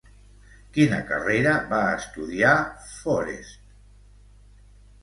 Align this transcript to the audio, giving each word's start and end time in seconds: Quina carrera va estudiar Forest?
Quina 0.77 0.97
carrera 1.11 1.53
va 1.75 1.83
estudiar 1.99 2.57
Forest? 2.89 3.79